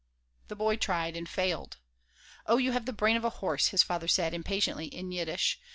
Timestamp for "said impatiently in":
4.07-5.11